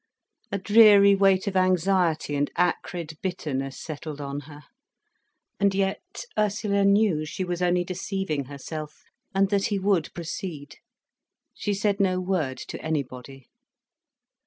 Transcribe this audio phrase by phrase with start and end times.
[0.51, 4.63] A dreary weight of anxiety and acrid bitterness settled on her.
[5.59, 9.03] And yet Ursula knew she was only deceiving herself,
[9.35, 10.77] and that he would proceed.
[11.53, 13.45] She said no word to anybody.